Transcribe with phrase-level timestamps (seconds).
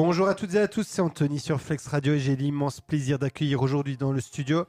[0.00, 3.18] Bonjour à toutes et à tous, c'est Anthony sur Flex Radio et j'ai l'immense plaisir
[3.18, 4.64] d'accueillir aujourd'hui dans le studio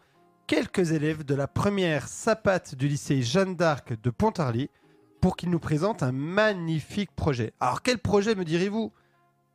[0.48, 4.72] quelques élèves de la première sapate du lycée Jeanne d'Arc de Pontarly
[5.22, 7.54] pour qu'ils nous présentent un magnifique projet.
[7.60, 8.92] Alors quel projet me direz-vous?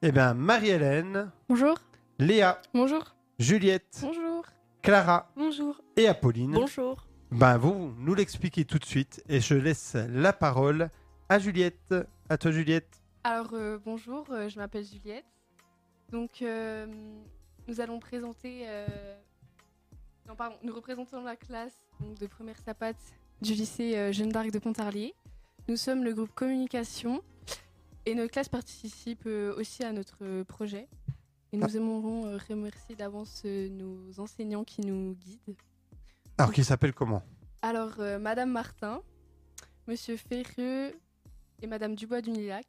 [0.02, 1.76] Eh bien Marie-Hélène, Bonjour.
[2.20, 3.16] Léa, Bonjour.
[3.40, 4.44] Juliette, Bonjour.
[4.80, 5.80] Clara Bonjour.
[5.96, 6.52] et Apolline.
[6.52, 7.08] Bonjour.
[7.32, 10.88] Ben vous nous l'expliquez tout de suite et je laisse la parole
[11.28, 11.96] à Juliette.
[12.28, 13.02] À toi Juliette.
[13.24, 15.24] Alors euh, bonjour, euh, je m'appelle Juliette.
[16.14, 16.86] Donc euh,
[17.66, 18.86] nous allons présenter, euh,
[20.28, 22.94] non pardon, nous représentons la classe donc, de première sapate
[23.42, 25.12] du lycée euh, Jeanne d'Arc de Pontarlier.
[25.66, 27.20] Nous sommes le groupe communication
[28.06, 30.86] et notre classe participe aussi à notre projet.
[31.52, 35.56] Et nous aimerons remercier d'avance nos enseignants qui nous guident.
[36.38, 37.24] Alors qui s'appelle comment?
[37.60, 39.02] Alors, Madame Martin,
[39.88, 40.92] Monsieur Ferreux
[41.60, 42.66] et Madame Dubois du Nilac.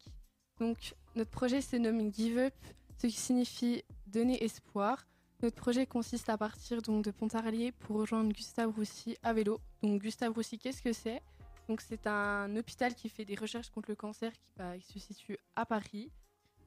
[0.60, 2.54] Donc, notre projet se nomme Give Up,
[2.98, 5.06] ce qui signifie donner espoir.
[5.42, 9.60] Notre projet consiste à partir donc de Pontarlier pour rejoindre Gustave Roussy à vélo.
[9.84, 11.22] Donc, Gustave Roussy, qu'est-ce que c'est?
[11.68, 15.38] Donc, c'est un hôpital qui fait des recherches contre le cancer qui, bah, se situe
[15.56, 16.10] à Paris.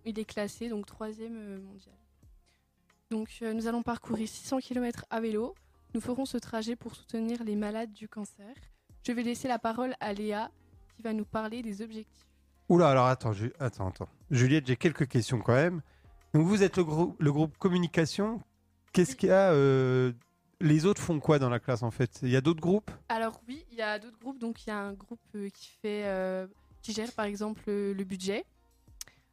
[0.04, 1.94] Il est classé donc troisième euh, mondial.
[3.10, 5.54] Donc, euh, nous allons parcourir 600 km à vélo.
[5.94, 8.54] Nous ferons ce trajet pour soutenir les malades du cancer.
[9.06, 10.50] Je vais laisser la parole à Léa
[10.94, 12.26] qui va nous parler des objectifs.
[12.68, 14.08] Oula, alors attends, attends, attends.
[14.30, 15.80] Juliette, j'ai quelques questions quand même.
[16.34, 18.40] Donc vous êtes le, grou- le groupe communication.
[18.92, 20.12] Qu'est-ce qu'il y a euh,
[20.60, 22.18] Les autres font quoi dans la classe en fait?
[22.22, 22.90] Il y a d'autres groupes?
[23.08, 24.38] Alors oui, il y a d'autres groupes.
[24.38, 26.46] Donc il y a un groupe euh, qui fait, euh,
[26.82, 28.44] qui gère par exemple le, budget,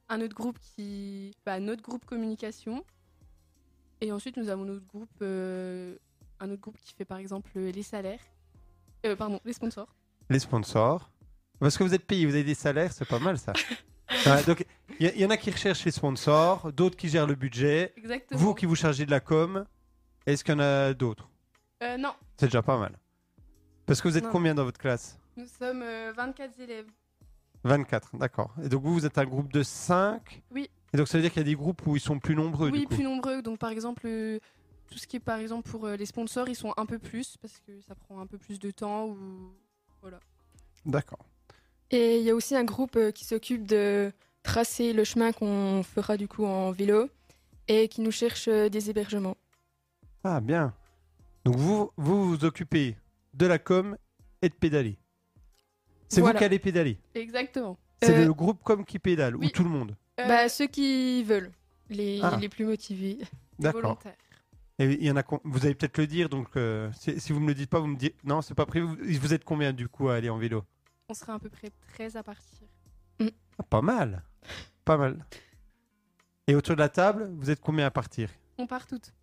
[0.09, 2.83] un autre groupe qui, bah, notre groupe communication,
[4.01, 8.19] et ensuite nous avons notre groupe, un autre groupe qui fait par exemple les salaires,
[9.17, 9.95] pardon, les sponsors.
[10.29, 11.09] Les sponsors
[11.59, 13.53] Parce que vous êtes payé, vous avez des salaires, c'est pas mal ça.
[14.25, 14.66] Ouais, donc
[14.99, 18.39] il y, en a qui recherchent les sponsors, d'autres qui gèrent le budget, Exactement.
[18.39, 19.66] vous qui vous chargez de la com.
[20.25, 21.29] Est-ce qu'il y en a d'autres?
[21.83, 22.97] Euh, non, C'est déjà pas mal.
[23.85, 24.31] Parce que vous êtes Non.
[24.31, 25.19] combien dans votre classe?
[25.38, 26.88] Nous sommes euh, 24 élèves.
[27.63, 28.53] 24, d'accord.
[28.63, 30.69] Et donc vous, vous êtes un groupe de 5 Oui.
[30.93, 32.69] Et donc ça veut dire qu'il y a des groupes où ils sont plus nombreux
[32.69, 32.95] Oui, du coup.
[32.95, 33.41] plus nombreux.
[33.41, 34.39] Donc, par exemple, euh,
[34.89, 37.37] tout ce qui est, par exemple, pour euh, les sponsors, ils sont un peu plus
[37.37, 39.07] parce que ça prend un peu plus de temps.
[39.07, 39.51] Ou...
[40.85, 41.25] D'accord.
[41.95, 44.11] Et il y a aussi un groupe euh, qui s'occupe de
[44.44, 47.09] tracer le chemin qu'on fera du coup en vélo
[47.69, 49.38] et qui nous cherche euh, des hébergements.
[50.25, 50.73] Ah, bien.
[51.45, 52.97] Donc vous, vous vous occupez
[53.34, 53.95] de la com
[54.41, 54.97] et de pédaler.
[56.09, 56.34] C'est Voilà.
[56.34, 56.97] vous qui allez pédaler.
[57.13, 57.78] Exactement.
[58.03, 59.47] C'est Euh, le groupe com qui pédale, oui.
[59.47, 59.95] ou tout le monde?
[60.19, 61.51] Euh, Bah, ceux qui veulent,
[61.89, 62.38] les, Ah.
[62.41, 63.19] les plus motivés.
[63.19, 63.28] les
[63.59, 63.81] D'accord.
[63.81, 64.16] volontaires.
[64.79, 65.23] Et il y en a.
[65.45, 67.88] Vous allez peut-être le dire, donc euh, si, si vous me le dites pas, vous
[67.88, 68.22] me dites.
[68.25, 68.85] Non, c'est pas prévu.
[69.17, 70.66] Vous êtes combien du coup à aller en vélo?
[71.07, 72.67] On sera à peu près 13 à partir.
[73.19, 74.23] Ah, Pas mal.
[74.83, 75.23] Pas mal.
[76.47, 78.29] Et autour de la table, vous êtes combien à partir?
[78.57, 79.13] On part toutes.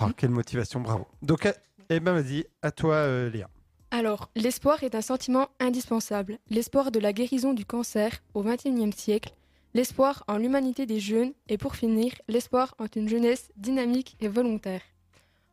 [0.00, 1.06] Oh, quelle motivation, bravo.
[1.22, 1.52] Donc, euh,
[1.88, 3.48] eh ben vas-y, à toi, euh, Léa.
[3.90, 6.38] Alors, l'espoir est un sentiment indispensable.
[6.50, 9.34] L'espoir de la guérison du cancer au XXIe siècle,
[9.74, 14.82] l'espoir en l'humanité des jeunes et pour finir, l'espoir en une jeunesse dynamique et volontaire.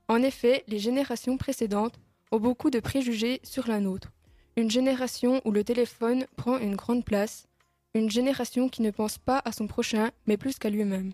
[0.08, 2.00] En effet, les générations précédentes
[2.32, 4.10] ont beaucoup de préjugés sur la nôtre.
[4.60, 7.48] Une génération où le téléphone prend une grande place,
[7.94, 11.14] une génération qui ne pense pas à son prochain mais plus qu'à lui-même.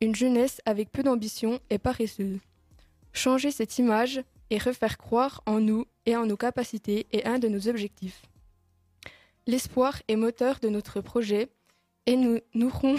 [0.00, 2.38] Une jeunesse avec peu d'ambition et paresseuse.
[3.12, 7.48] Changer cette image et refaire croire en nous et en nos capacités est un de
[7.48, 8.22] nos objectifs.
[9.48, 11.48] L'espoir est moteur de notre projet
[12.06, 12.94] et nous nourrons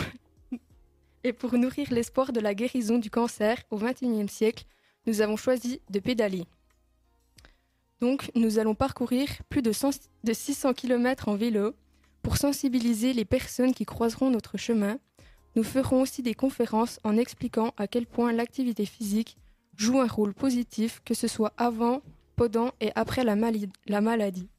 [1.23, 4.65] et pour nourrir l'espoir de la guérison du cancer au XXIe siècle,
[5.05, 6.43] nous avons choisi de pédaler.
[8.01, 11.75] Donc, nous allons parcourir plus de, 100 de 600 km en vélo
[12.23, 14.97] pour sensibiliser les personnes qui croiseront notre chemin.
[15.55, 19.37] Nous ferons aussi des conférences en expliquant à quel point l'activité physique
[19.77, 22.01] joue un rôle positif, que ce soit avant,
[22.35, 23.35] pendant et après la,
[23.87, 24.49] la maladie.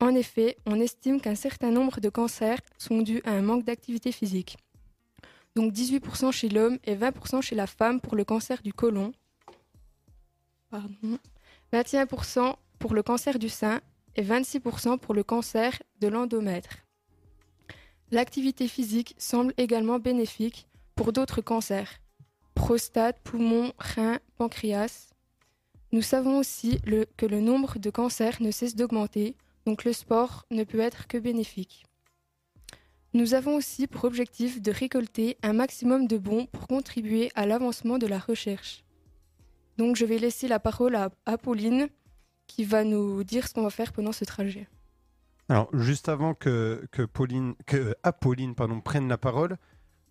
[0.00, 4.12] En effet, on estime qu'un certain nombre de cancers sont dus à un manque d'activité
[4.12, 4.56] physique.
[5.54, 9.12] Donc 18% chez l'homme et 20% chez la femme pour le cancer du côlon.
[10.70, 11.18] Pardon.
[11.72, 13.80] 21% pour le cancer du sein
[14.16, 16.78] et 26% pour le cancer de l'endomètre.
[18.10, 22.00] L'activité physique semble également bénéfique pour d'autres cancers
[22.54, 25.10] prostate, poumon, rein, pancréas.
[25.92, 26.80] Nous savons aussi
[27.16, 31.18] que le nombre de cancers ne cesse d'augmenter, donc le sport ne peut être que
[31.18, 31.84] bénéfique.
[33.14, 37.98] Nous avons aussi pour objectif de récolter un maximum de bons pour contribuer à l'avancement
[37.98, 38.84] de la recherche.
[39.78, 41.88] Donc je vais laisser la parole à Apolline
[42.54, 44.68] qui va nous dire ce qu'on va faire pendant ce trajet.
[45.48, 49.56] Alors, juste avant que, que, Pauline, que Apolline pardon, prenne la parole,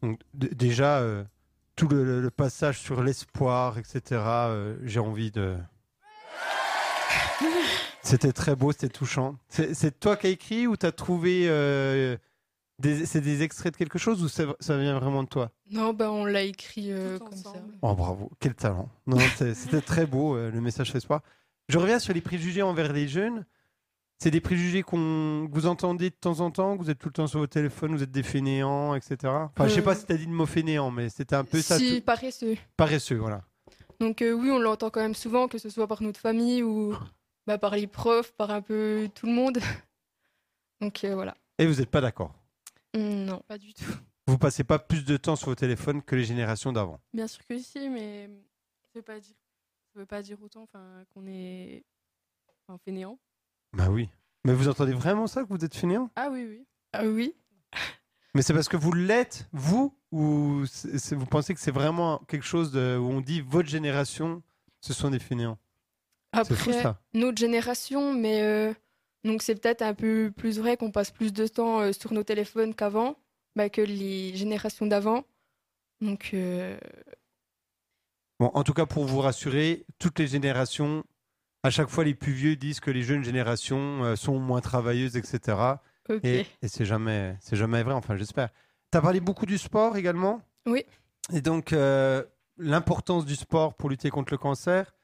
[0.01, 1.23] donc, déjà, euh,
[1.75, 4.01] tout le, passage sur l'espoir, etc.
[4.11, 5.55] euh, J'ai envie de.
[8.03, 9.37] C'était très beau, c'était touchant.
[9.47, 12.17] C'est toi qui as écrit ou t'as trouvé euh,
[12.79, 15.51] des, c'est des extraits de quelque chose ou ça vient vraiment de toi?
[15.69, 17.49] Non, bah on l'a écrit euh, comme ça.
[17.49, 17.73] ensemble.
[17.83, 18.89] Oh bravo, quel talent.
[19.05, 21.21] Non, c'est- c'était très beau euh, le message espoir.
[21.71, 23.45] Je reviens sur les préjugés envers les jeunes.
[24.19, 27.07] C'est des préjugés qu'on que vous entendez de temps en temps, que vous êtes tout
[27.07, 29.17] le temps sur vos téléphones, vous êtes des fainéants, etc.
[29.23, 29.83] Enfin, je sais Euh.
[29.83, 31.77] pas si t'as dit le mot fainéant, mais c'était un peu ça.
[31.79, 32.57] Si, paresseux.
[32.75, 33.41] Paresseux, voilà.
[33.99, 36.93] Donc euh, oui, on l'entend quand même souvent, que ce soit par notre famille ou
[37.47, 39.57] bah, par les profs, par un peu tout le monde.
[40.81, 41.35] Donc euh, voilà.
[41.57, 42.33] Et vous n'êtes pas d'accord?
[42.93, 43.41] Mm, Non.
[43.47, 43.85] Pas du tout.
[44.27, 46.99] Vous passez pas plus de temps sur vos téléphones que les générations d'avant?
[47.13, 48.27] Bien sûr que si, mais
[48.83, 49.33] ça veut pas dire,
[49.93, 51.83] ça veut pas dire autant enfin, qu'on est
[52.67, 53.19] enfin, fainéant?
[53.73, 54.09] Bah oui.
[54.43, 56.09] Mais vous entendez vraiment ça que vous êtes fainéant?
[56.15, 56.65] Ah oui, oui.
[56.93, 57.35] Ah oui.
[58.33, 62.19] Mais c'est parce que vous l'êtes, vous, ou c'est- c'est- vous pensez que c'est vraiment
[62.27, 64.41] quelque chose de, où on dit votre génération,
[64.79, 65.57] ce sont des fainéants?
[66.33, 67.01] C'est fou Après, ça.
[67.13, 68.73] notre génération, mais euh,
[69.25, 72.23] donc c'est peut-être un peu plus vrai qu'on passe plus de temps euh, sur nos
[72.23, 73.17] téléphones qu'avant,
[73.57, 75.25] bah, que les générations d'avant.
[75.99, 76.77] Donc euh,
[78.41, 81.03] Bon, en tout cas, pour vous rassurer, toutes les générations,
[81.61, 85.15] à chaque fois, les plus vieux disent que les jeunes générations euh, sont moins travailleuses,
[85.15, 85.59] etc.
[86.23, 87.93] Et, et c'est jamais, c'est jamais vrai.
[87.93, 88.49] Enfin, j'espère.
[88.91, 90.41] Tu as parlé beaucoup du sport également?
[90.65, 90.83] Oui.
[91.31, 92.23] Et donc, euh,
[92.57, 94.95] l'importance du sport pour lutter contre le cancer?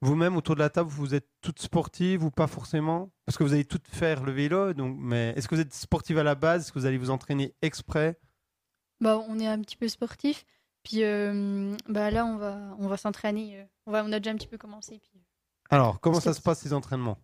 [0.00, 3.10] Vous-même, autour de la table, vous êtes toutes sportives ou pas forcément?
[3.26, 4.72] Parce que vous allez toutes faire le vélo.
[4.72, 6.62] Donc, mais est-ce que vous êtes sportive à la base?
[6.62, 8.18] Est-ce que vous allez vous entraîner exprès?
[9.02, 10.46] Bah, on est un petit peu sportif.
[10.88, 13.60] Puis euh, bah, là, on va, on va s'entraîner.
[13.60, 14.98] euh, On, va, on a déjà un petit peu commencé.
[14.98, 15.20] Puis...
[15.68, 17.18] Alors, comment ça se passe ces entraînements?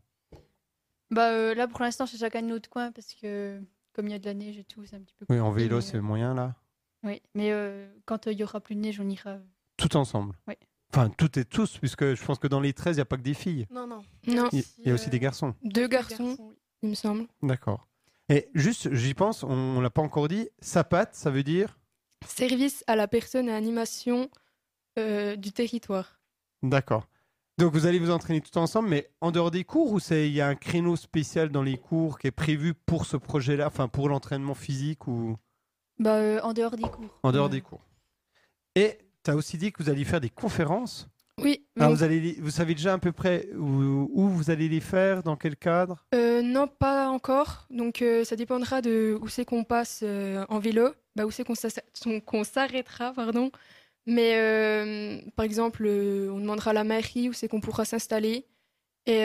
[1.10, 3.58] Bah, euh, là, pour l'instant, c'est chacun de notre coin parce que
[3.94, 5.50] comme il y a de la neige et tout, c'est un petit peu Oui, en
[5.50, 6.54] vélo, c'est euh, moyen là?
[7.04, 9.38] Oui, mais euh, quand euh, il y aura plus de neige, on ira.
[9.78, 10.34] Tout ensemble?
[10.46, 10.56] Oui.
[10.92, 13.16] Enfin, toutes et tous, puisque je pense que dans les 13, il n'y a pas
[13.16, 13.66] que des filles.
[13.70, 14.02] Non, non.
[14.26, 14.50] Non.
[14.52, 15.54] Il y a aussi euh, des garçons.
[15.62, 16.56] deux garçons, oui.
[16.82, 17.28] il me semble.
[17.42, 17.88] D'accord.
[18.28, 21.78] Et juste, j'y pense, on ne l'a pas encore dit, SAPAT, ça veut dire
[22.26, 24.28] Service à la personne et animation
[24.98, 26.20] euh, du territoire.
[26.62, 27.06] D'accord.
[27.58, 30.34] Donc vous allez vous entraîner tout ensemble, mais en dehors des cours ou c'est il
[30.34, 33.86] y a un créneau spécial dans les cours qui est prévu pour ce projet-là, enfin
[33.86, 35.36] pour l'entraînement physique ou?
[36.00, 37.20] Bah, euh, en dehors des cours.
[37.22, 37.86] en dehors des cours.
[38.74, 41.08] Et tu as aussi dit que vous alliez faire des conférences.
[41.42, 41.66] Oui.
[41.76, 44.68] Alors donc, vous allez, les- vous savez déjà à peu près où, où vous allez
[44.68, 46.04] les faire, dans quel cadre?
[46.14, 47.66] Euh, non, pas encore.
[47.70, 51.44] Donc euh, ça dépendra de où c'est qu'on passe euh, en vélo, bah, où c'est
[51.44, 53.50] qu'on s'arrêtera, pardon.
[54.06, 58.46] Mais par exemple, on demandera à la mairie où c'est qu'on pourra s'installer.
[59.06, 59.24] Et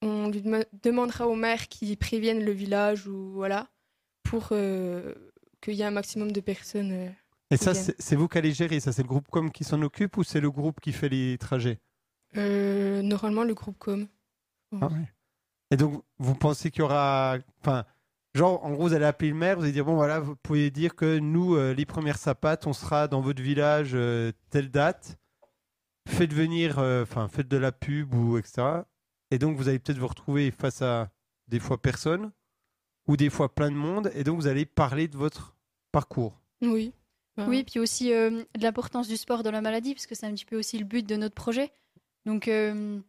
[0.00, 3.68] on lui dem- demandera au maire qui prévienne le village ou voilà
[4.22, 4.48] pour
[5.60, 7.12] qu'il y ait un maximum de personnes.
[7.52, 10.16] Et ça, c'est vous qui allez gérer Ça, c'est le groupe com qui s'en occupe
[10.16, 11.80] ou c'est le groupe qui fait les trajets
[12.36, 14.08] Euh, normalement, le groupe com.
[14.80, 15.12] Ah ouais.
[15.70, 17.36] Et donc, vous pensez qu'il y aura.
[17.60, 17.84] Enfin,
[18.34, 20.70] genre, en gros, vous allez appeler le maire, vous allez dire bon, voilà, vous pouvez
[20.70, 25.18] dire que nous, euh, les premières sapates, on sera dans votre village euh, telle date.
[26.08, 28.80] Faites venir, enfin, faites de la pub ou etc.
[29.30, 31.10] Et donc, vous allez peut-être vous retrouver face à
[31.48, 32.32] des fois personne
[33.06, 34.10] ou des fois plein de monde.
[34.14, 35.54] Et donc, vous allez parler de votre
[35.92, 36.40] parcours.
[36.62, 36.92] Oui.
[37.36, 40.26] Bah, Oui, puis aussi euh, de l'importance du sport dans la maladie, parce que c'est
[40.26, 41.72] un petit peu aussi le but de notre projet.
[42.26, 43.00] Donc, euh,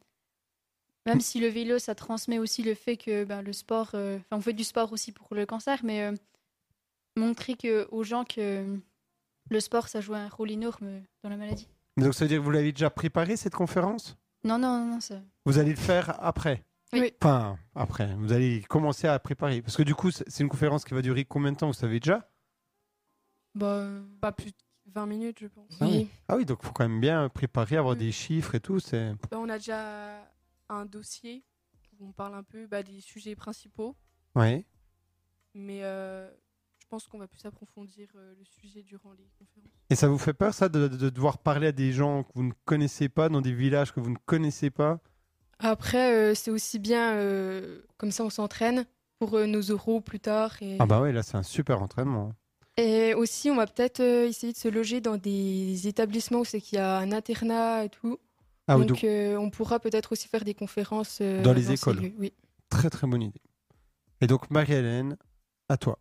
[1.06, 4.38] même si le vélo, ça transmet aussi le fait que ben, le sport, euh, enfin,
[4.38, 6.14] on fait du sport aussi pour le cancer, mais euh,
[7.18, 8.80] montrer que, aux gens que
[9.50, 11.68] le sport, ça joue un rôle énorme dans la maladie.
[11.98, 14.18] Donc, ça veut dire que vous l'avez déjà préparé cette conférence?
[14.46, 15.22] Non, non, non, non, ça.
[15.46, 16.64] Vous allez le faire après?
[16.94, 17.14] Oui.
[17.22, 19.62] Enfin, après, vous allez commencer à préparer.
[19.62, 21.74] Parce que du coup, c'est c'est une conférence qui va durer combien de temps, vous
[21.74, 22.30] savez déjà?
[23.56, 23.86] Bah,
[24.22, 24.58] Pas plus de
[24.94, 25.68] 20 minutes, je pense.
[25.80, 26.10] Ah oui.
[26.28, 28.00] Ah oui, donc il faut quand même bien préparer, avoir Mm.
[28.00, 28.80] des chiffres et tout.
[28.80, 30.18] C'est Bah, on a déjà
[30.70, 31.44] un dossier
[32.00, 33.96] où on parle un peu bah, des sujets principaux,
[34.36, 34.66] ouais.
[35.54, 36.28] mais euh,
[36.82, 39.72] je pense qu'on va plus approfondir euh, le sujet durant les conférences.
[39.90, 42.44] Et ça vous fait peur ça de, de devoir parler à des gens que vous
[42.44, 45.00] ne connaissez pas dans des villages que vous ne connaissez pas?
[45.60, 48.86] Après, euh, c'est aussi bien, euh, comme ça on s'entraîne
[49.20, 50.56] pour euh, nos euros plus tard.
[50.62, 52.34] Et, Ah bah ouais, là c'est un super entraînement.
[52.78, 56.62] Et aussi, on va peut-être euh, essayer de se loger dans des établissements où c'est
[56.62, 58.20] qu'il y a un internat et tout.
[58.68, 61.72] Ah oui, donc, donc euh, on pourra peut-être aussi faire des conférences euh, Dans les
[61.72, 62.00] écoles.
[62.00, 62.34] lieux, Oui.
[62.70, 63.42] très très bonne idée.
[64.22, 65.18] Et donc Marie-Hélène,
[65.70, 66.00] à toi.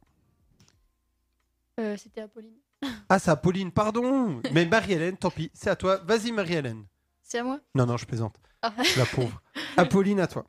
[1.81, 2.57] Euh, C'était Apolline.
[3.09, 5.99] Ah c'est à Pauline, pardon Mais Marie-Hélène, tant pis, c'est à toi.
[6.05, 6.85] Vas-y Marie-Hélène.
[7.23, 7.61] C'est à moi?
[7.75, 8.37] Non, non, je plaisante.
[8.63, 8.73] Ah.
[8.97, 9.43] La pauvre.
[9.77, 10.45] Apolline, à toi.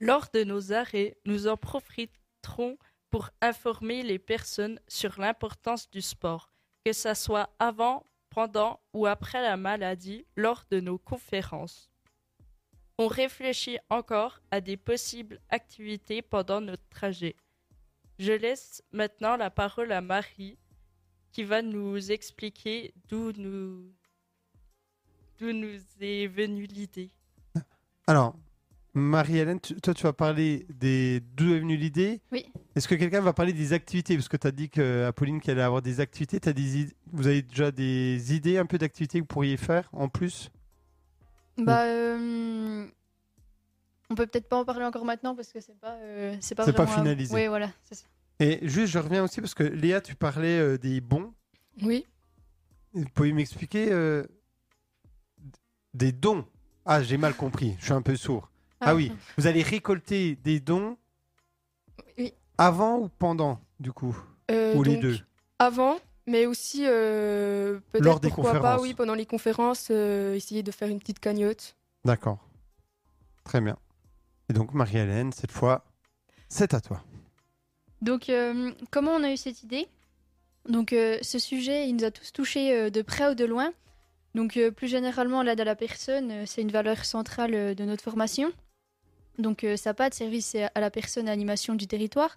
[0.00, 2.76] Lors de nos arrêts, nous en profiterons
[3.12, 6.50] pour informer les personnes sur l'importance du sport,
[6.84, 11.90] que ça soit avant, pendant ou après la maladie lors de nos conférences.
[12.96, 17.36] On réfléchit encore à des possibles activités pendant notre trajet.
[18.18, 20.58] Je laisse maintenant la parole à Marie
[21.32, 23.92] qui va nous expliquer d'où nous,
[25.40, 27.10] nous est venue l'idée.
[28.06, 28.36] Alors,
[28.94, 32.20] Marie-Hélène, toi, tu vas parler des d'où est venue l'idée.
[32.30, 32.44] Oui.
[32.76, 34.16] Est-ce que quelqu'un va parler des activités?
[34.16, 36.38] Parce que tu as dit que Apolline qu'elle allait avoir des activités.
[36.40, 40.08] T'as des Vous avez déjà des idées un peu d'activités que vous pourriez faire en
[40.08, 40.50] plus?
[41.56, 42.86] Bah, euh,
[44.10, 46.64] on peut peut-être pas en parler encore maintenant parce que c'est pas, euh, c'est pas
[46.66, 47.34] C'est pas à- finalisé.
[47.34, 47.96] Oui, voilà, ça.
[48.40, 51.32] Et juste, je reviens aussi parce que Léa, tu parlais euh, des bons.
[51.82, 52.04] Oui.
[52.92, 54.24] Vous pouvez m'expliquer euh,
[55.94, 56.44] des dons?
[56.84, 57.74] Ah, j'ai mal compris.
[57.78, 58.50] Je suis un peu sourd.
[58.84, 60.96] Ah, oui, vous allez récolter des dons
[62.18, 62.32] Oui.
[62.58, 64.16] avant ou pendant, du coup
[64.50, 65.18] Euh, Ou les donc, deux
[65.58, 68.82] Avant, mais aussi euh, peut-être Lors des pourquoi pas, conférences.
[68.82, 71.76] oui, pendant les conférences, euh, essayer de faire une petite cagnotte.
[72.04, 72.38] D'accord.
[73.44, 73.76] Très bien.
[74.48, 75.84] Et donc, Marie-Hélène, cette fois,
[76.48, 77.02] c'est à toi.
[78.02, 79.86] Donc, euh, comment on a eu cette idée?
[80.68, 83.72] Donc, euh, ce sujet, il nous a tous touchés euh, de près ou de loin.
[84.34, 87.84] Donc, euh, plus généralement, l'aide à la personne, euh, c'est une valeur centrale euh, de
[87.84, 88.50] notre formation.
[89.38, 92.36] Donc, ça n'a de service à la personne à animation du territoire,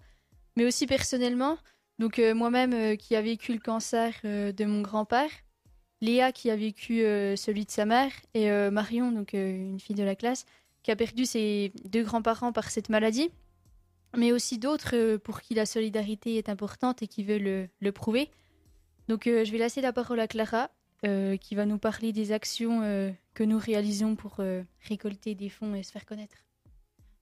[0.55, 1.57] mais aussi personnellement.
[1.99, 5.29] Donc, euh, moi-même euh, qui a vécu le cancer euh, de mon grand-père,
[6.01, 6.99] Léa qui a vécu
[7.37, 10.45] celui de sa mère, et Marion, donc une fille de la classe,
[10.83, 13.31] qui a perdu ses deux grands-parents par cette maladie
[14.15, 18.29] mais aussi d'autres pour qui la solidarité est importante et qui veulent le, prouver.
[19.07, 20.69] Donc je vais laisser la parole à Clara,
[21.01, 22.81] qui va nous parler des actions
[23.33, 24.41] que nous réalisons pour
[24.81, 26.35] récolter des fonds et se faire connaître.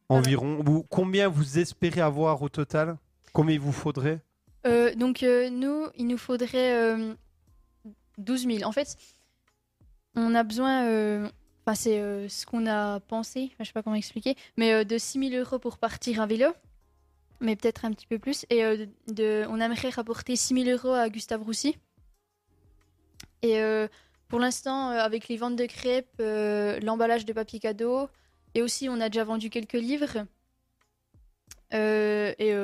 [0.09, 2.97] environ ou combien vous espérez avoir au total?
[3.33, 4.21] Combien il vous faudrait?
[4.66, 7.14] Euh, donc euh, nous, il nous faudrait euh,
[8.18, 8.64] 12 000.
[8.64, 8.97] En fait,
[10.14, 10.85] on a besoin,
[11.66, 15.42] enfin c'est ce qu'on a pensé, je sais pas comment expliquer, mais de 6 000
[15.42, 16.52] euros pour partir à vélo,
[17.40, 18.47] mais peut-être un petit peu plus.
[18.50, 21.76] Et euh, de, on aimerait rapporter 6 000 euros à Gustave Roussy.
[23.44, 23.88] Et euh,
[24.28, 28.08] pour l'instant, euh, avec les ventes de crêpes, euh, l'emballage de papier cadeau,
[28.54, 30.26] et aussi on a déjà vendu quelques livres.
[31.70, 32.54] Et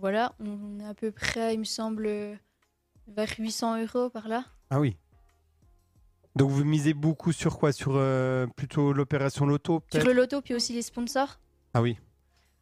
[0.00, 2.08] voilà, on est à peu près, il me semble,
[3.06, 4.44] vers 800 euros par là.
[4.70, 4.96] Ah oui.
[6.36, 7.72] Donc vous misez beaucoup sur quoi?
[7.72, 11.38] Sur euh, plutôt l'opération loto Sur le loto, puis aussi les sponsors.
[11.74, 11.96] Ah oui.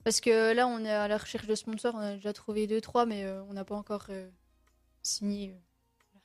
[0.04, 2.80] Parce que là, on est à la recherche de sponsors, on a déjà trouvé deux,
[2.80, 4.28] trois, mais euh, on n'a pas encore euh,
[5.02, 5.56] signé.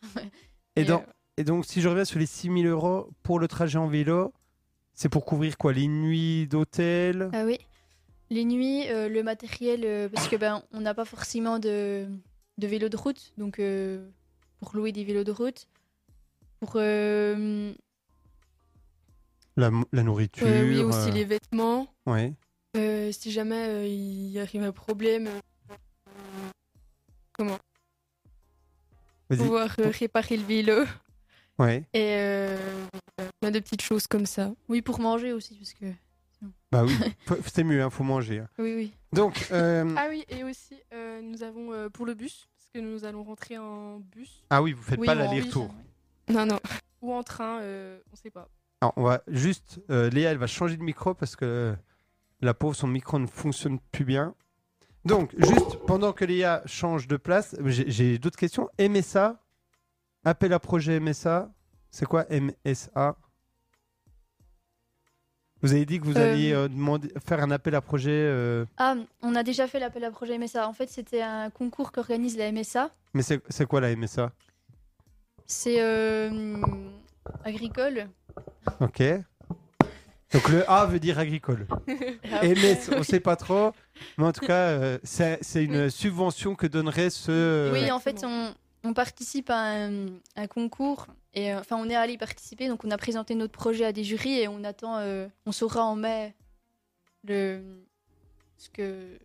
[0.77, 0.79] euh.
[0.79, 1.05] Et, Et, dans- euh,
[1.37, 4.33] et donc, si je reviens sur les 6000 euros pour le trajet en vélo,
[4.93, 7.29] c'est pour couvrir quoi Les nuits d'hôtel?
[7.33, 7.59] Ah oui.
[8.29, 12.07] Les nuits, euh, le matériel, euh, parce que ben on n'a pas forcément de,
[12.57, 14.05] de vélo de route, donc euh,
[14.59, 15.67] pour louer des vélos de route.
[16.59, 17.71] pour euh,
[19.55, 19.71] La,
[20.03, 20.45] nourriture.
[20.45, 21.87] Euh, oui, aussi euh, les vêtements.
[22.05, 22.33] ouais.
[22.75, 25.71] Euh, si jamais euh, il arrive un problème, euh,
[27.39, 27.57] Vas-y.
[29.29, 30.85] Pouvoir euh, réparer le vélo.
[31.59, 31.83] Ouais.
[31.93, 32.57] Et euh,
[33.41, 34.51] plein de petites choses comme ça.
[34.69, 35.85] oui pour manger aussi parce que
[36.71, 36.95] Bah oui.
[37.53, 38.39] C'est mieux, hein, faut manger.
[38.39, 38.49] hein.
[38.59, 38.93] oui oui.
[39.11, 42.79] Donc, euh, Ah oui, et aussi, euh, nous avons euh, pour le bus, parce que
[42.79, 45.73] nous allons rentrer en bus ah oui, vous faites Oui, pas bon, l'aller-retour.
[46.29, 46.59] Non, non.
[47.01, 48.47] ou en train, euh, on sait pas.
[48.81, 49.79] Alors, on va juste.
[49.89, 51.73] euh, Léa, elle va changer de micro parce que euh,
[52.41, 54.35] la pauvre, son micro ne fonctionne plus bien.
[55.07, 58.69] Donc, juste pendant que Léa change de place, j'ai d'autres questions.
[58.77, 59.41] MSA,
[60.25, 61.49] appel à projet MSA,
[61.89, 63.15] c'est quoi MSA
[65.61, 68.11] Vous avez dit que vous Euh, alliez euh, demander, faire un appel à projet.
[68.11, 70.67] euh, Ah, on a déjà fait l'appel à projet MSA.
[70.67, 72.89] En fait, c'était un concours qu'organise la MSA.
[73.13, 74.31] mais c'est quoi la MSA
[75.45, 75.79] C'est
[77.45, 78.07] agricole.
[78.81, 79.01] Ok.
[80.33, 81.65] Donc le A veut dire agricole.
[82.43, 83.71] Et MS, on sait pas trop.
[84.17, 87.31] Mais en tout cas, euh, c'est c'est une subvention que donnerait ce.
[87.31, 88.53] euh, Oui, en fait, on,
[88.83, 91.07] on participe à un, un concours.
[91.33, 92.67] Et euh, enfin, on est allé y participer.
[92.67, 94.97] Donc, on a présenté notre projet à des jurys et on attend.
[94.97, 96.33] euh, on saura en mai
[97.23, 97.61] le
[98.57, 99.17] ce que.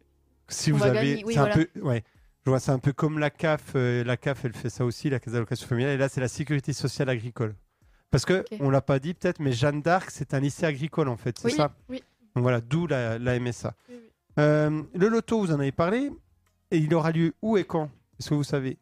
[0.49, 1.57] si on vous va avez, gagner, oui, c'est un voilà.
[1.57, 2.05] peu, ouais.
[2.45, 3.73] Je vois, c'est un peu comme la CAF.
[3.77, 5.95] euh, la CAF, elle fait ça aussi, la caisse d'allocation familiale.
[5.95, 7.55] Et là, c'est la sécurité sociale agricole.
[8.13, 8.59] Parce que Ok.
[8.61, 11.47] on l'a pas dit peut-être, mais Jeanne d'Arc, c'est un lycée agricole en fait, c'est
[11.49, 11.75] Oui, ça.
[11.89, 12.05] oui.
[12.37, 13.75] Donc voilà, d'où la, la MSA.
[13.89, 14.11] Oui, oui.
[14.39, 16.11] Euh, le loto, vous en avez parlé.
[16.71, 18.79] Et il aura lieu où et quand Est-ce que vous savez?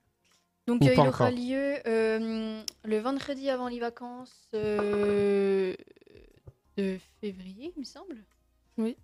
[0.67, 5.75] Donc, euh, il aura lieu euh, le vendredi avant les vacances euh,
[6.77, 8.17] de février, il me semble.
[8.79, 8.97] Oui.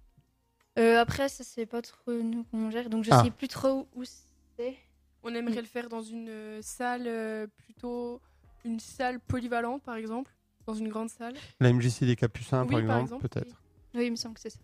[0.79, 2.89] Euh, après, ça, c'est pas trop nous qu'on gère.
[2.91, 3.23] Donc, je Ah.
[3.25, 4.77] sais plus trop où c'est.
[5.25, 8.21] On aimerait le faire dans une euh, salle, euh, plutôt
[8.67, 10.31] une salle polyvalente, par exemple,
[10.67, 11.35] dans une grande salle.
[11.61, 13.63] La MJC des Capucins, Oui, par par exemple, exemple, peut-être.
[13.95, 14.59] Oui, il me semble que c'est ça.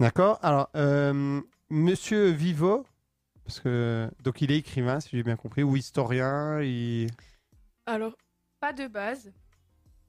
[0.00, 0.38] D'accord.
[0.42, 1.40] Alors, euh,
[1.70, 2.86] Monsieur Vivo,
[3.44, 7.08] parce que donc il est écrivain, si j'ai bien compris, ou historien, il-
[7.86, 8.16] Alors,
[8.60, 9.32] pas de base.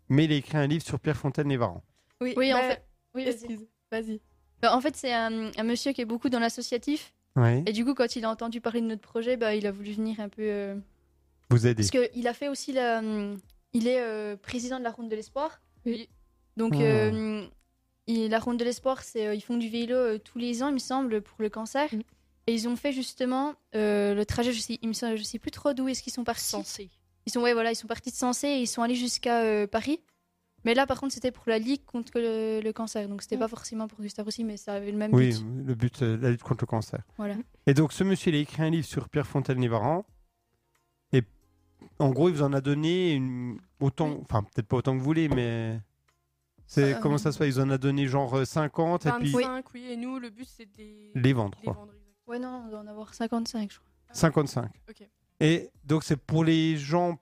[0.09, 1.83] mais il a écrit un livre sur Pierre Fontaine-Lévaran.
[2.21, 2.85] Oui, Oui, en fait.
[3.15, 3.33] Oui, vas-y.
[3.33, 4.21] Excuse, vas-y.
[4.61, 7.13] Bah, en fait, c'est un, un monsieur qui est beaucoup dans l'associatif.
[7.35, 7.63] Oui.
[7.65, 9.93] Et du coup, quand il a entendu parler de notre projet, bah, il a voulu
[9.93, 10.41] venir un peu.
[10.43, 10.75] euh,
[11.49, 11.83] Vous aidez.
[11.89, 12.99] Parce qu'il a fait aussi la.
[12.99, 13.37] hum,
[13.73, 15.61] Il est euh, président de la Ronde de l'Espoir.
[15.85, 16.09] Oui.
[16.57, 16.81] Donc, Ah.
[16.81, 17.45] euh,
[18.07, 20.69] il- la Ronde de l'Espoir, c'est euh, ils font du vélo euh, tous les ans,
[20.69, 21.87] il me semble, pour le cancer.
[21.93, 22.01] Mm.
[22.47, 25.37] Et ils ont fait justement euh, le trajet, je sais, il me semble, je sais
[25.37, 26.45] plus trop d'où est-ce qu'ils sont partis.
[26.45, 26.89] Censé.
[27.27, 29.67] Ils sont, ouais, voilà, ils sont partis de Sensé et ils sont allés jusqu'à euh,
[29.67, 29.99] Paris.
[30.65, 33.07] Mais là, par contre, c'était pour la Ligue contre le, le cancer.
[33.07, 33.39] Donc, c'était Mm.
[33.41, 35.45] pas forcément pour Gustave aussi, mais ça avait le même Oui, but.
[35.67, 37.01] le but, la lutte contre le cancer.
[37.17, 37.35] Voilà.
[37.67, 40.03] Et donc, ce monsieur, il a écrit un livre sur Pierre Fontaine-Lévaran.
[41.99, 43.57] En gros, il vous en a donné une...
[43.79, 44.17] autant, Oui.
[44.29, 45.79] enfin, peut-être pas autant que vous voulez, mais.
[46.67, 47.47] C'est Euh, comment ça se fait?
[47.47, 49.87] Ils en a donné genre euh, 50 et puis 25, oui.
[49.89, 51.73] Et nous, le but, c'est de les, les vendre, les quoi.
[51.73, 51.93] vendre.
[52.27, 53.89] Ouais, non, on doit en avoir 55, je crois.
[54.11, 54.69] 55.
[54.89, 55.07] Ok.
[55.39, 57.17] Et donc, c'est pour les gens,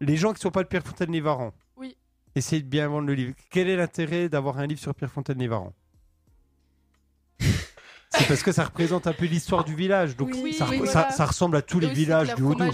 [0.00, 1.52] les gens qui ne sont pas de Pierre Fontaine-Lévaran.
[1.76, 1.96] Oui.
[2.34, 3.34] Essayez de bien vendre le livre.
[3.50, 5.74] Quel est l'intérêt d'avoir un livre sur Pierre Fontaine-Lévaran
[8.10, 10.16] C'est parce que ça représente un peu l'histoire du village.
[10.16, 11.10] Donc, Oui, ça, oui, ça- voilà.
[11.10, 12.72] ça ressemble à tous Et les villages la du Haut-Doubs.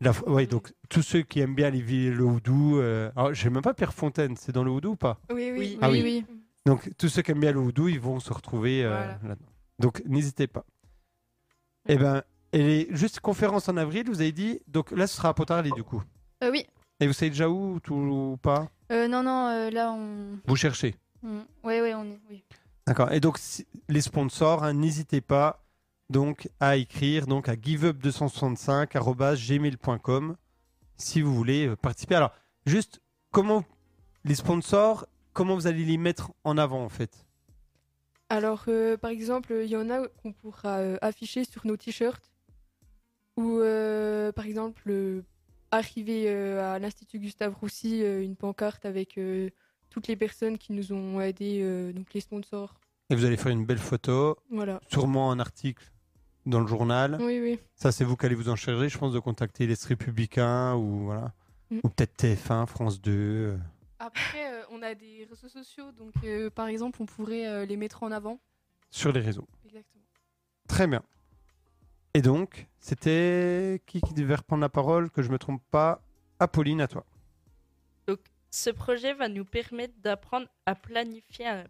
[0.00, 2.78] La ouais, donc tous ceux qui aiment bien les villes, le Houdou.
[2.78, 3.10] Euh...
[3.16, 5.18] Alors, je sais même pas Pierre Fontaine, c'est dans le Houdou ou pas?
[5.30, 5.58] Oui, oui.
[5.58, 5.78] Oui.
[5.82, 6.02] Ah oui.
[6.02, 6.24] oui.
[6.66, 9.18] Donc tous ceux qui aiment bien le Houdou, ils vont se retrouver euh, Voilà.
[9.24, 9.46] là-dedans.
[9.80, 10.64] Donc n'hésitez pas.
[11.88, 12.88] Eh ben, et les...
[12.90, 14.60] juste conférence en avril, vous avez dit.
[14.68, 16.02] Donc là, ce sera à Pontarlier du coup.
[16.44, 16.64] Euh, oui.
[17.00, 18.68] Et vous savez déjà où tout ou pas?
[18.92, 20.38] Euh, non, non, euh, là, on.
[20.46, 20.94] Vous cherchez.
[21.24, 22.20] on- Ouais, ouais, on est.
[22.30, 22.44] Oui.
[22.86, 23.12] D'accord.
[23.12, 25.64] Et donc si- les sponsors, hein, n'hésitez pas
[26.10, 30.36] donc à écrire donc à giveup265@gmail.com
[30.96, 32.14] si vous voulez euh, participer.
[32.16, 32.32] Alors
[32.66, 33.64] juste comment
[34.24, 37.24] les sponsors, comment vous allez les mettre en avant en fait?
[38.30, 42.30] Alors, euh, par exemple, il y en a qu'on pourra euh, afficher sur nos t-shirts.
[43.38, 45.22] Ou, euh, par exemple,
[45.70, 49.18] arriver à l'Institut Gustave Roussy, une pancarte avec
[49.90, 52.74] toutes les personnes qui nous ont aidés, donc les sponsors.
[53.10, 54.80] Et vous allez faire une belle photo, Voilà.
[54.90, 55.88] sûrement un article
[56.48, 57.16] dans le journal.
[57.20, 57.58] Oui, oui.
[57.74, 61.04] Ça c'est vous qui allez vous en charger, je pense de contacter les Républicains ou
[61.04, 61.32] voilà.
[61.70, 61.78] Mm.
[61.82, 63.12] Ou peut-être TF1, France 2.
[63.12, 63.56] euh.
[63.98, 67.76] Après, euh, on a des réseaux sociaux, donc euh, par exemple, on pourrait euh, les
[67.76, 68.38] mettre en avant.
[68.90, 69.46] sur les réseaux.
[69.66, 70.04] Exactement.
[70.68, 71.02] Très bien.
[72.14, 76.00] Et donc, c'était qui qui devait reprendre la parole Que je me trompe pas?
[76.40, 77.04] Apolline, à toi.
[78.50, 81.64] Ce projet va nous permettre d'apprendre à planifier un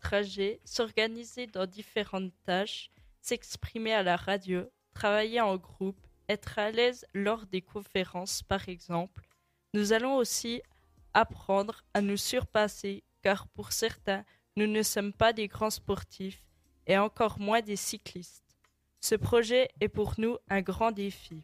[0.00, 2.90] trajet, s'organiser dans différentes tâches,
[3.22, 9.26] s'exprimer à la radio, travailler en groupe, être à l'aise lors des conférences par exemple,
[9.74, 10.60] Nous allons aussi
[11.14, 14.24] apprendre à nous surpasser, car pour certains,
[14.56, 16.44] nous ne sommes pas des grands sportifs
[16.86, 18.44] et encore moins des cyclistes.
[19.00, 21.42] Ce projet est pour nous un grand défi.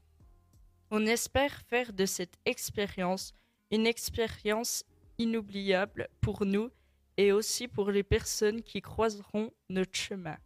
[0.91, 3.33] On espère faire de cette expérience
[3.71, 4.85] une expérience
[5.19, 6.71] inoubliable pour nous
[7.17, 10.37] et aussi pour les personnes qui croiseront notre chemin.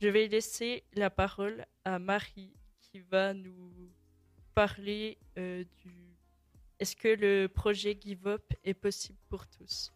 [0.00, 3.72] Je vais laisser la parole à Marie qui va nous
[4.54, 5.90] parler euh, du...
[6.78, 9.92] Est-ce que le projet Give Up est possible pour tous?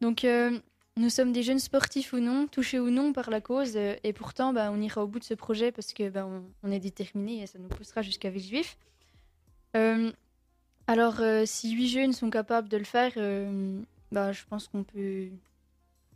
[0.00, 0.60] Donc, euh,
[0.96, 4.12] nous sommes des jeunes sportifs ou non, touchés ou non par la cause, euh, et
[4.12, 6.28] pourtant, bah, on ira au bout de ce projet parce que bah,
[6.70, 8.78] est déterminés et ça nous poussera jusqu'à Villejuif.
[9.76, 10.12] Euh,
[10.86, 13.12] alors, si huit jeunes sont capables de le faire,
[14.12, 15.30] bah, je pense qu'on peut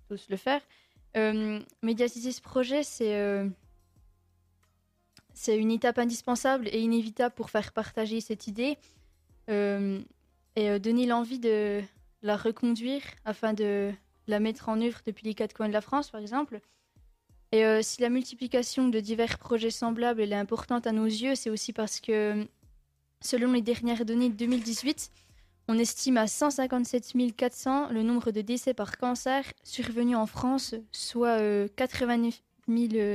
[0.09, 0.61] tous le faire.
[1.17, 3.49] Euh, médiatiser ce projet, c'est euh,
[5.49, 8.77] une étape indispensable et inévitable pour faire partager cette idée
[9.49, 10.01] euh,
[10.57, 11.83] et euh, donner l'envie de
[12.23, 13.93] la reconduire afin de
[14.27, 16.61] la mettre en œuvre depuis les quatre coins de la France, par exemple.
[17.53, 21.51] Et euh, si la multiplication de divers projets semblables est importante à nos yeux, c'est
[21.51, 22.47] aussi parce que,
[23.21, 25.11] selon les dernières données de 2018,
[25.69, 31.41] on estime à 157 400 le nombre de décès par cancer survenus en France, soit
[31.41, 32.41] euh, 89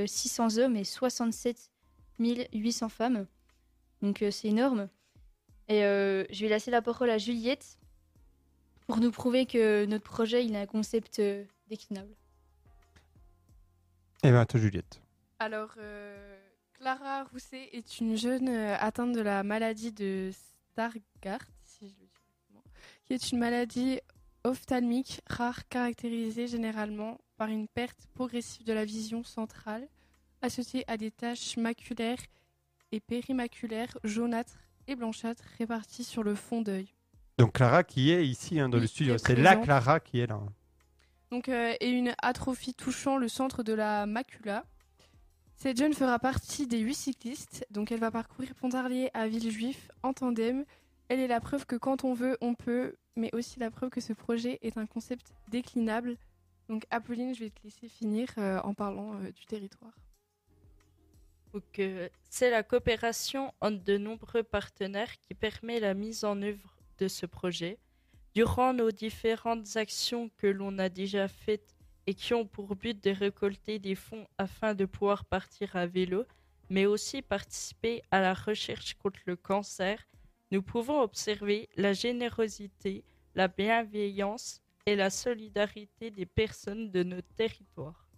[0.06, 1.70] 600 hommes et 67
[2.18, 3.26] 800 femmes.
[4.00, 4.88] Donc euh, c'est énorme.
[5.68, 7.78] Et euh, je vais laisser la parole à Juliette
[8.86, 12.14] pour nous prouver que notre projet il a un concept euh, déclinable.
[14.24, 15.02] Eh bien, à toi, Juliette.
[15.40, 16.38] Alors, euh,
[16.74, 20.30] Clara Rousset est une jeune euh, atteinte de la maladie de
[20.72, 21.44] Stargardt,
[23.12, 24.00] qui est une maladie
[24.42, 29.86] ophtalmique rare caractérisée généralement par une perte progressive de la vision centrale
[30.40, 32.22] associée à des taches maculaires
[32.90, 36.94] et périmaculaires jaunâtres et blanchâtres réparties sur le fond d'œil.
[37.36, 39.14] Donc, Clara qui est ici hein, dans Oui, le studio.
[39.16, 39.56] est C'est la.
[39.56, 40.40] Clara qui est là.
[41.30, 44.64] Donc, euh, et une atrophie touchant le centre de la macula.
[45.56, 50.14] Cette jeune fera partie des huit cyclistes, donc elle va parcourir Pontarlier à Villejuif en
[50.14, 50.64] tandem.
[51.08, 54.00] Elle est la preuve que quand on veut, on peut, mais aussi la preuve que
[54.00, 56.16] ce projet est un concept déclinable.
[56.68, 59.92] Donc Apolline, je vais te laisser finir euh, en parlant euh, du territoire.
[62.30, 67.26] C'est la coopération entre de nombreux partenaires qui permet la mise en œuvre de ce
[67.26, 67.78] projet.
[68.34, 73.10] Durant nos différentes actions que l'on a déjà faites et qui ont pour but de
[73.10, 76.24] récolter des fonds afin de pouvoir partir à vélo,
[76.70, 80.02] mais aussi participer à la recherche contre le cancer,
[80.52, 88.10] nous pouvons observer la générosité, la bienveillance et la solidarité des personnes de notre territoire.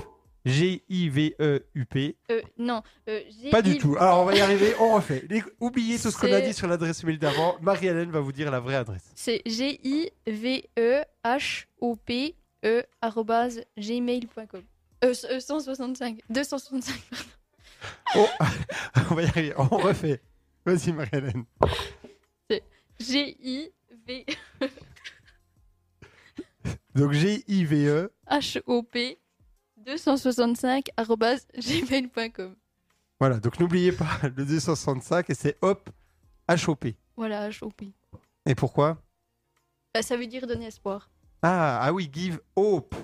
[0.45, 2.17] G-I-V-E-U-P.
[2.31, 3.97] Euh, non, euh, Pas du tout.
[3.99, 4.75] Alors, on va y arriver.
[4.81, 5.25] On refait.
[5.31, 7.57] Les- Oubliez tout ce qu'on a C'est- dit sur l'adresse mail d'avant.
[7.61, 9.05] Marie-Hélène va vous dire la vraie adresse.
[9.15, 10.73] C'est G-I-V-E-H-O-P-E
[12.65, 12.85] E
[13.77, 14.63] gmail.com.
[15.05, 16.21] Euh, euh, 165.
[16.31, 16.95] 265.
[18.15, 18.27] Oh,
[19.11, 19.55] on va y arriver.
[19.57, 20.21] On refait.
[20.65, 21.45] Vas-y, Marie-Hélène.
[23.01, 24.27] G-I-V
[26.95, 28.11] Donc, G-I-V-E.
[28.29, 29.19] H-O-P
[29.85, 32.55] 265 arrobase gmail.com.
[33.21, 33.39] Voilà.
[33.39, 35.89] Donc, n'oubliez pas le 265 et c'est hop,
[36.49, 36.97] H-O-P.
[37.17, 37.93] Voilà, H-O-P.
[38.47, 38.99] Et pourquoi?
[39.95, 41.11] Bah, ça veut dire donner espoir.
[41.43, 42.95] ah, ah oui, give hope.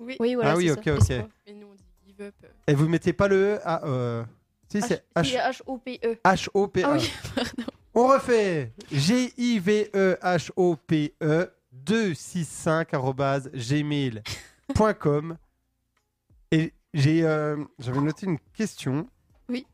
[0.00, 0.52] Oui, Oui, voilà.
[0.52, 1.00] Ah oui, c'est ok, ça, ok.
[1.10, 1.28] espoir.
[1.46, 2.34] mais nous on dit give up.
[2.44, 2.48] euh.
[2.66, 3.84] Et vous mettez pas le E à.
[3.86, 4.24] Euh...
[4.68, 6.18] Si, c'est H-O-P-E.
[6.24, 6.84] H-O-P-E.
[6.86, 7.50] Ah oui, pardon.
[7.94, 8.72] On refait.
[8.90, 9.92] G-I-V-E-H-O-P-E
[11.72, 15.36] 265 arobase gmail.com.
[16.94, 19.08] J'ai, euh, j'avais noté une question.
[19.48, 19.66] Oui.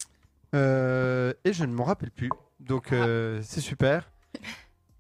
[0.54, 2.30] Euh, et je ne m'en rappelle plus.
[2.60, 4.10] Donc, euh, c'est super.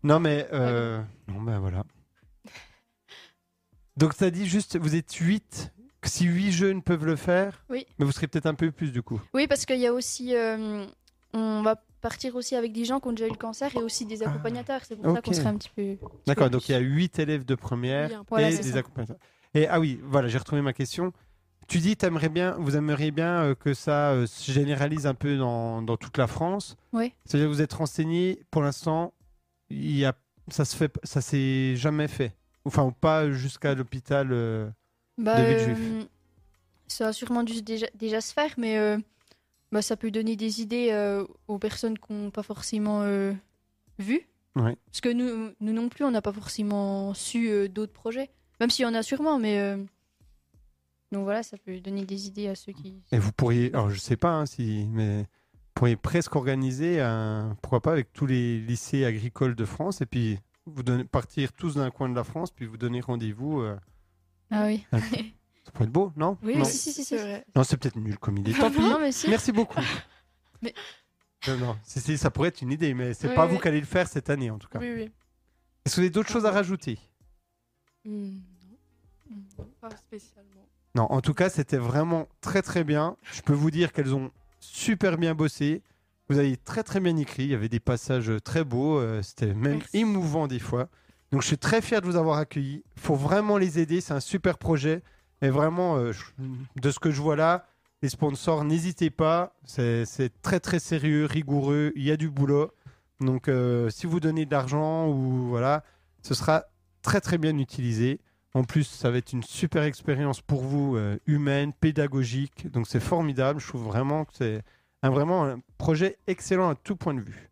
[0.02, 0.46] Non, mais.
[0.52, 1.02] Euh...
[1.28, 1.84] Non, ben voilà.
[3.96, 5.72] Donc, ça dit juste, vous êtes 8.
[6.04, 7.84] si huit jeunes peuvent le faire, Oui.
[7.98, 9.20] mais vous serez peut-être un peu plus du coup.
[9.34, 10.34] Oui, parce qu'il y a aussi.
[10.36, 10.86] euh,
[11.34, 14.06] on va partir aussi avec des gens qui ont déjà eu le cancer et aussi
[14.06, 14.82] des accompagnateurs.
[14.84, 15.18] C'est pour ça Ah.
[15.18, 15.24] ok.
[15.24, 15.96] qu'on serait un petit peu.
[16.26, 18.26] D'accord, donc il y a huit élèves de première Oui, un peu.
[18.30, 18.78] Voilà, et c'est des ça.
[18.78, 19.18] accompagnateurs.
[19.54, 21.12] Et ah oui, voilà, j'ai retrouvé ma question.
[21.68, 25.36] Tu dis, aimerais bien, vous aimeriez bien euh, que ça euh, se généralise un peu
[25.36, 26.76] dans, dans toute la France.
[26.94, 27.12] Oui.
[27.26, 29.12] C'est-à-dire que vous êtes renseigné, pour l'instant,
[29.68, 30.14] il y a,
[30.48, 32.34] ça se fait, ça s'est jamais fait.
[32.64, 34.28] Enfin, pas jusqu'à l'hôpital.
[34.32, 34.68] euh,
[35.18, 35.78] Bah, De Villejuif.
[35.78, 36.04] euh,
[36.86, 38.96] ça a sûrement dû déjà, déjà se faire, mais
[39.70, 40.90] bah, ça peut donner des idées
[41.48, 43.02] aux personnes qui n'ont pas forcément
[43.98, 44.26] vu.
[44.56, 44.74] Ouais.
[44.86, 48.30] Parce que nous, nous non plus, on n'a pas forcément su d'autres projets.
[48.58, 49.76] Même s'il y en a sûrement, mais.
[51.12, 53.02] Donc voilà, ça peut donner des idées à ceux qui.
[53.12, 57.56] Et vous pourriez, alors je sais pas hein, si, mais vous pourriez presque organiser un,
[57.62, 61.76] pourquoi pas avec tous les lycées agricoles de France et puis vous donner, partir tous
[61.76, 63.60] d'un coin de la France puis vous donner rendez-vous.
[63.62, 63.76] euh,
[64.50, 64.84] Ah oui.
[64.92, 66.36] ça pourrait être beau, non?
[66.42, 66.58] Oui, non.
[66.60, 67.04] mais si, si, si.
[67.04, 67.16] si.
[67.16, 67.44] C'est vrai.
[67.56, 68.52] Non, c'est peut-être nul comme idée.
[68.58, 68.80] Tant pis.
[68.80, 69.30] Non, mais si.
[69.30, 69.80] Merci beaucoup.
[70.62, 70.74] Mais-
[71.46, 73.52] Non, non, si, si, ça pourrait être une idée, mais c'est Oui, pas oui.
[73.54, 74.78] vous qui allez le faire cette année en tout cas.
[74.80, 75.10] Oui, oui.
[75.84, 76.98] Est-ce que vous avez d'autres choses à rajouter?
[78.04, 78.32] Non.
[79.80, 80.57] Pas spécialement.
[80.94, 83.16] Non, en tout cas, c'était vraiment très très bien.
[83.32, 85.82] Je peux vous dire qu'elles ont super bien bossé.
[86.28, 87.44] Vous avez très très bien écrit.
[87.44, 88.98] Il y avait des passages très beaux.
[88.98, 89.98] euh, C'était même Merci.
[89.98, 90.88] émouvant des fois.
[91.30, 92.82] Donc je suis très fier de vous avoir accueillis.
[92.96, 94.00] Il faut vraiment les aider.
[94.00, 95.02] C'est un super projet.
[95.40, 96.12] Et vraiment, euh,
[96.76, 97.66] de ce que je vois là,
[98.02, 99.54] les sponsors, n'hésitez pas.
[99.64, 101.92] C'est c'est très très sérieux, rigoureux.
[101.96, 102.72] Il y a du boulot.
[103.20, 105.84] Donc euh, si vous donnez de l'argent ou voilà,
[106.22, 106.64] ce sera
[107.02, 108.20] très très bien utilisé.
[108.58, 112.70] En plus, ça va être une super expérience pour vous, euh, humaine, pédagogique.
[112.72, 113.60] Donc c'est formidable.
[113.60, 114.62] Je trouve vraiment que c'est
[115.02, 117.50] un, vraiment un projet excellent à tout point de vue.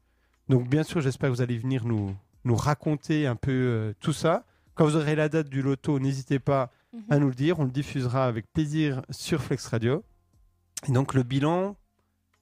[0.48, 2.14] Donc bien sûr, j'espère que vous allez venir nous,
[2.44, 4.44] nous raconter un peu euh, tout ça.
[4.74, 7.02] Quand vous aurez la date du loto, n'hésitez pas Mhm.
[7.10, 7.58] à nous le dire.
[7.60, 10.02] On le diffusera avec plaisir sur Flex Radio.
[10.88, 11.76] Et donc le bilan,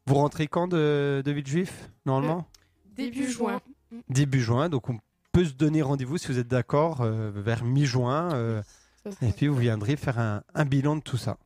[0.06, 2.46] vous rentrez quand de, de Villejuif, normalement?
[2.94, 3.60] Début juin.
[4.08, 4.68] Début juin.
[4.68, 4.98] Donc on
[5.34, 8.32] peut se donner rendez-vous, si vous êtes d'accord, euh, vers mi-juin.
[8.34, 8.62] euh,
[9.20, 11.36] et puis vous viendrez faire un, un bilan de tout ça.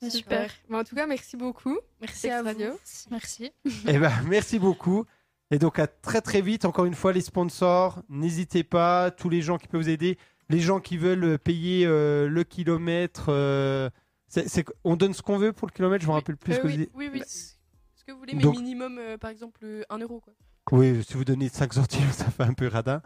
[0.00, 0.12] Super.
[0.12, 0.50] Super.
[0.68, 1.76] Mais en tout cas, merci beaucoup.
[2.00, 2.46] Merci à vous.
[2.48, 2.78] Radio.
[3.10, 3.50] Merci.
[3.86, 5.04] Eh ben, merci beaucoup.
[5.50, 6.64] Et donc, à très très vite.
[6.64, 9.10] Encore une fois, les sponsors, n'hésitez pas.
[9.10, 10.16] Tous les gens qui peuvent vous aider.
[10.48, 13.26] Les gens qui veulent payer euh, le kilomètre.
[13.28, 13.90] euh,
[14.28, 16.02] c'est- c'est- on donne ce qu'on veut pour le kilomètre.
[16.04, 16.90] Je me rappelle plus Euh, ce que oui, vous dites.
[16.94, 17.22] oui, oui.
[17.26, 20.20] Ce que vous voulez, mais Donc- minimum, euh, par exemple, 1 euro.
[20.20, 20.32] Quoi.
[20.72, 23.00] Oui, si vous donnez 5 centimes, ça fait un peu radin.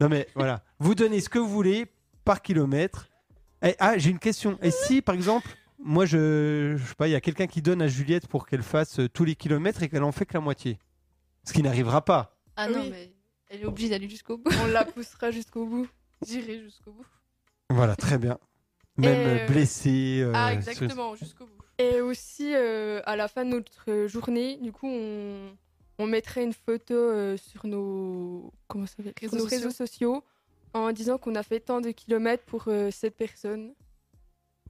[0.00, 0.62] Non, mais voilà.
[0.78, 1.86] Vous donnez ce que vous voulez
[2.24, 3.08] par kilomètre.
[3.62, 4.58] Et, ah, j'ai une question.
[4.62, 7.82] Et si, par exemple, moi, je, je sais pas, il y a quelqu'un qui donne
[7.82, 10.40] à Juliette pour qu'elle fasse euh, tous les kilomètres et qu'elle en fait que la
[10.40, 10.78] moitié
[11.44, 12.36] Ce qui n'arrivera pas.
[12.56, 12.74] Ah Oui.
[12.76, 13.12] non, mais
[13.48, 14.50] elle est obligée d'aller jusqu'au bout.
[14.62, 15.88] On la poussera jusqu'au bout.
[16.26, 17.06] J'irai jusqu'au bout.
[17.70, 18.38] Voilà, très bien.
[18.96, 20.20] Même euh, euh, blessé.
[20.22, 21.52] euh, ah, sur- exactement, jusqu'au bout.
[21.78, 25.50] Et aussi, euh, à la fin de notre journée, du coup, on,
[25.98, 30.22] on mettrait une photo euh, sur nos, comment ça Réseaux nos réseaux sociaux
[30.74, 33.74] en disant qu'on a fait tant de kilomètres pour euh, cette personne.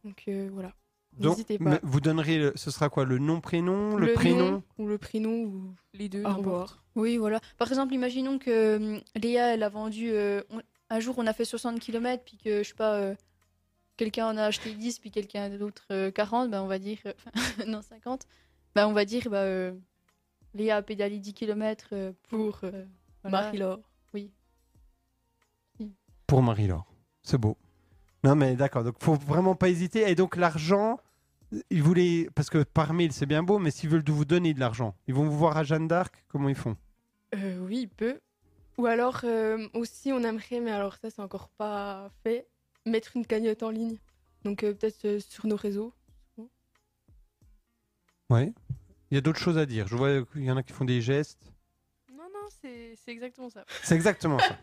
[0.05, 0.73] Donc euh, voilà.
[1.19, 1.65] Donc, N'hésitez pas.
[1.71, 4.87] mais vous donnerez, le- ce sera quoi Le nom, prénom Le, Le prénom nom ou
[4.87, 6.25] le prénom ou Les deux.
[6.25, 6.85] revoir.
[6.95, 7.41] Oui, voilà.
[7.57, 10.11] Par exemple, imaginons que Léa, elle a vendu.
[10.11, 10.61] euh, on-
[10.91, 13.15] un jour, on a fait 60 km, puis que, je sais pas, euh,
[13.97, 16.99] quelqu'un en a acheté 10, puis quelqu'un d'autre euh, 40, bah, on va dire.
[17.07, 17.31] euh, enfin,
[17.67, 18.23] non, 50.
[18.77, 19.73] Bah, on va dire, bah, euh,
[20.55, 22.61] Léa a pédalé 10 km pour.
[22.65, 22.85] euh,
[23.23, 23.43] voilà.
[23.43, 23.81] Marie-Laure.
[24.15, 24.31] Oui.
[26.27, 26.87] Pour Marie-Laure.
[27.23, 27.57] C'est beau.
[28.25, 28.85] Non, mais d'accord.
[28.85, 30.11] Donc, faut vraiment pas hésiter.
[30.11, 30.99] Et donc, l'argent,
[31.71, 32.29] ils voulaient.
[32.35, 35.15] Parce que par mail, c'est bien beau, mais s'ils veulent vous donner de l'argent, ils
[35.15, 36.25] vont vous voir à Jeanne d'Arc?
[36.29, 36.77] Comment ils font?
[37.35, 38.19] Euh, oui, il peut.
[38.79, 42.47] Ou alors euh, aussi, on aimerait, mais alors ça, c'est encore pas fait,
[42.87, 43.97] mettre une cagnotte en ligne.
[44.45, 45.93] Donc euh, peut-être euh, sur nos réseaux.
[48.31, 48.53] Ouais.
[49.11, 49.87] Il y a d'autres choses à dire.
[49.89, 51.41] Je vois qu'il y en a qui font des gestes.
[52.13, 53.65] Non, non, c'est c'est exactement ça.
[53.83, 54.57] C'est exactement ça.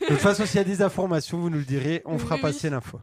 [0.00, 2.02] De toute façon, s'il y a des informations, vous nous le direz.
[2.04, 2.40] On fera oui.
[2.40, 3.00] passer l'info.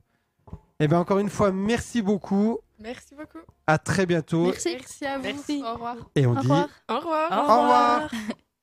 [0.80, 2.60] Et bien, encore une fois, merci beaucoup.
[2.80, 3.38] Merci beaucoup.
[3.68, 4.48] À très bientôt.
[4.48, 4.74] Merci.
[4.74, 5.24] Merci à vous.
[5.24, 5.64] Merci.
[5.66, 5.96] Au revoir.
[6.16, 6.40] Et on Au dit.
[6.42, 6.68] revoir.
[6.90, 7.32] Au revoir.
[7.32, 8.12] Au revoir.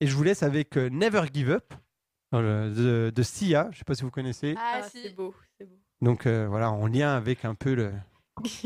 [0.01, 1.73] Et je vous laisse avec euh, Never Give Up
[2.33, 3.69] de, de Sia.
[3.73, 4.55] Je sais pas si vous connaissez.
[4.59, 5.03] Ah, Ah, si.
[5.03, 5.77] c'est beau, c'est beau.
[6.03, 7.93] Donc euh, voilà, en lien avec un peu le,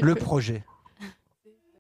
[0.00, 0.64] le projet.